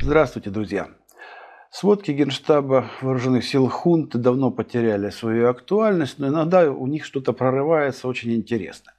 [0.00, 0.88] Здравствуйте, друзья!
[1.70, 8.08] Сводки Генштаба Вооруженных сил хунты давно потеряли свою актуальность, но иногда у них что-то прорывается
[8.08, 8.92] очень интересно.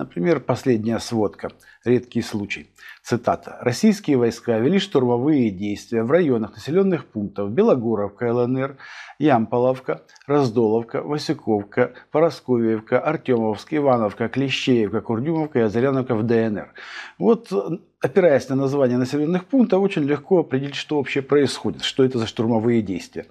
[0.00, 1.50] Например, последняя сводка,
[1.84, 2.70] редкий случай.
[3.02, 3.58] Цитата.
[3.60, 8.78] «Российские войска вели штурмовые действия в районах населенных пунктов Белогоровка, ЛНР,
[9.18, 16.72] Ямполовка, Раздоловка, Васюковка, Поросковьевка, Артемовска, Ивановка, Клещеевка, Курдюмовка и Озаряновка в ДНР».
[17.18, 17.52] Вот,
[18.00, 22.80] опираясь на название населенных пунктов, очень легко определить, что вообще происходит, что это за штурмовые
[22.80, 23.26] действия.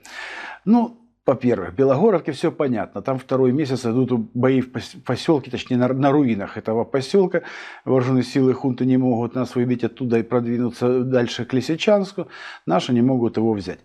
[0.66, 3.04] Ну, во-первых, Белогоровке все понятно.
[3.04, 4.72] Там второй месяц идут бои в
[5.06, 7.44] поселке, точнее на, на руинах этого поселка.
[7.86, 12.28] Вооруженные силы хунты не могут нас выбить оттуда и продвинуться дальше к Лисичанску.
[12.66, 13.80] Наши не могут его взять.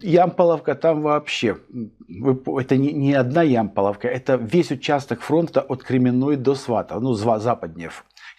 [0.00, 1.58] Ямполовка там вообще,
[2.08, 7.90] это не, не одна Ямполовка, это весь участок фронта от Кременной до Свата, ну, западнее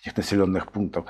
[0.05, 1.05] этих населенных пунктов.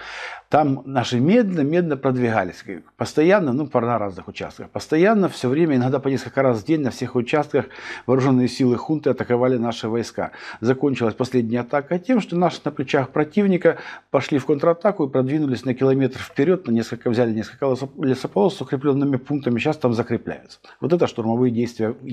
[0.49, 2.63] Там наши медленно-медленно продвигались.
[2.97, 4.69] Постоянно, ну, на разных участках.
[4.69, 7.65] Постоянно, все время, иногда по несколько раз в день на всех участках
[8.05, 10.31] вооруженные силы хунты атаковали наши войска.
[10.61, 13.77] Закончилась последняя атака тем, что наши на плечах противника
[14.11, 19.17] пошли в контратаку и продвинулись на километр вперед, на несколько, взяли несколько лесополос с укрепленными
[19.17, 20.59] пунктами, сейчас там закрепляются.
[20.79, 22.05] Вот это штурмовые действия в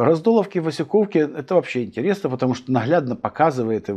[0.00, 3.90] Раздоловки, Васюковки– это вообще интересно, потому что наглядно показывает,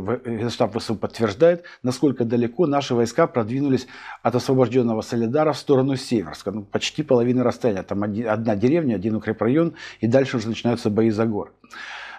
[0.50, 3.86] штаб ВСУ подтверждает, насколько далеко наши войска продвинулись
[4.22, 6.50] от освобожденного Солидара в сторону Северска.
[6.50, 7.82] Ну, почти половина расстояния.
[7.84, 11.54] Там одна деревня, один укрепрайон, и дальше уже начинаются бои за город.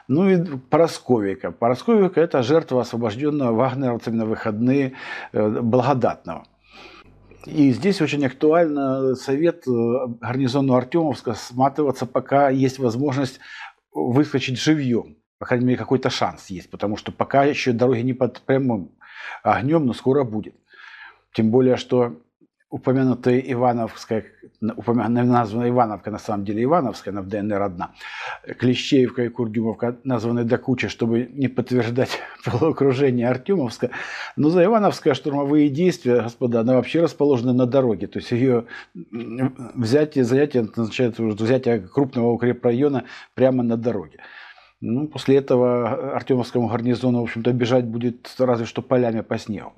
[0.07, 1.51] Ну и Поросковика.
[1.51, 4.93] Поросковика– это жертва освобожденного вагнеровцами на выходные
[5.31, 6.47] э, Благодатного.
[7.45, 9.71] И здесь очень актуально совет э,
[10.21, 13.39] гарнизону Артемовска сматываться, пока есть возможность
[13.95, 15.17] выскочить живьем.
[15.39, 18.91] По крайней мере, какой-то шанс есть, потому что пока еще дороги не под прямым
[19.41, 20.55] огнем, но скоро будет.
[21.33, 22.21] Тем более, что
[22.75, 24.25] упомянутая Ивановская,
[24.59, 27.91] названа Ивановка, на самом деле Ивановская, она в ДНР одна,
[28.59, 33.91] Клещеевка и Курдюмовка названы до кучи, чтобы не подтверждать полуокружение Артемовска.
[34.35, 38.07] Но за Ивановское штурмовые действия, господа, она вообще расположена на дороге.
[38.07, 44.19] То есть ее взятие, занятие означает взятие крупного укрепрайона прямо на дороге.
[44.81, 49.71] Ну, после этого Артемовскому гарнизону, в общем-то, бежать будет разве что полями по снегу.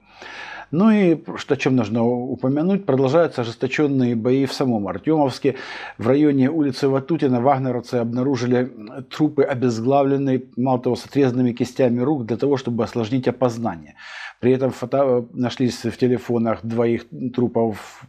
[0.72, 5.56] Ну и что, чем нужно упомянуть, продолжаются ожесточенные бои в самом Артемовске.
[5.98, 8.72] В районе улицы Ватутина вагнеровцы обнаружили
[9.10, 13.96] трупы обезглавленные, мало того, с отрезанными кистями рук для того, чтобы осложнить опознание.
[14.40, 15.26] При этом фото...
[15.34, 18.06] нашлись в телефонах двоих трупов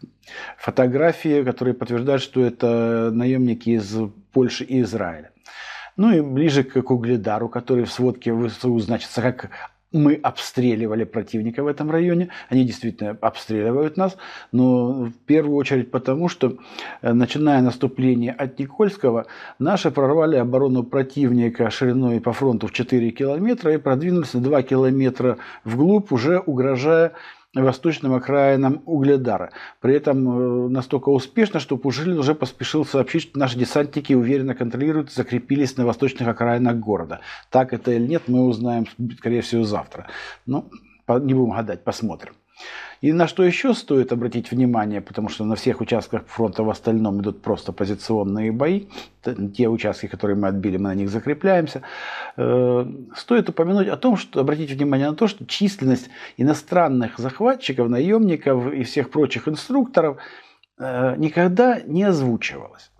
[0.56, 3.96] фотографии, которые подтверждают, что это наемники из
[4.32, 5.30] Польши и Израиля.
[5.96, 9.50] Ну и ближе к Угледару, который в сводке ВСУ значится как
[9.92, 12.28] мы обстреливали противника в этом районе.
[12.48, 14.16] Они действительно обстреливают нас,
[14.52, 16.58] но в первую очередь потому, что
[17.00, 19.26] э, начиная наступление от Никольского,
[19.58, 25.38] наши прорвали оборону противника шириной по фронту в 4 километра и продвинулись на 2 километра
[25.64, 27.12] вглубь, уже угрожая
[27.54, 29.50] восточным окраинам Угледара.
[29.80, 35.12] При этом э, настолько успешно, что Пушилин уже поспешил сообщить, что наши десантники уверенно контролируют,
[35.12, 37.20] закрепились на восточных окраинах города.
[37.50, 38.86] Так это или нет, мы узнаем,
[39.16, 40.08] скорее всего, завтра.
[40.46, 40.70] Ну,
[41.08, 42.34] не будем гадать, посмотрим.
[43.00, 47.20] И на что еще стоит обратить внимание, потому что на всех участках фронта в остальном
[47.20, 48.86] идут просто позиционные бои,
[49.56, 51.82] те участки, которые мы отбили, мы на них закрепляемся,
[52.36, 58.72] э, стоит упомянуть о том, что обратить внимание на то, что численность иностранных захватчиков, наемников
[58.72, 60.16] и всех прочих инструкторов
[60.78, 62.90] э, никогда не озвучивалась.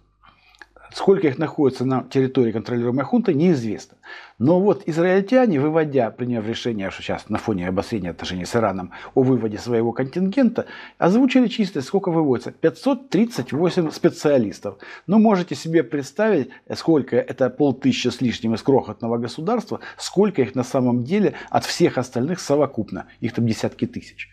[0.93, 3.99] Сколько их находится на территории контролируемой хунты, неизвестно.
[4.38, 9.22] Но вот израильтяне, выводя, приняв решение, что сейчас на фоне обострения отношений с Ираном о
[9.22, 10.66] выводе своего контингента,
[10.97, 12.53] озвучили чисто, сколько выводится.
[12.53, 14.78] 538 специалистов.
[15.06, 20.65] Но можете себе представить, сколько это полтысячи с лишним из крохотного государства, сколько их на
[20.65, 23.07] самом деле от всех остальных совокупно.
[23.21, 24.28] Их там десятки тысяч.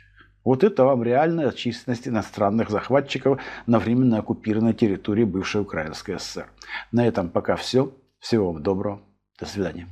[0.46, 6.46] Вот это вам реальная численность иностранных захватчиков на временно оккупированной территории бывшей Украинской ССР.
[6.92, 7.92] На этом пока все.
[8.20, 9.02] Всего вам доброго.
[9.40, 9.88] До свидания.